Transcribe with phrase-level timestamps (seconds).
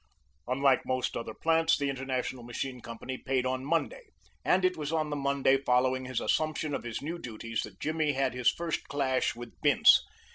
[0.47, 4.05] Unlike most other plants the International Machine Company paid on Monday,
[4.43, 8.13] and it was on the Monday following his assumption of his new duties that Jimmy
[8.13, 10.01] had his first clash with Bince.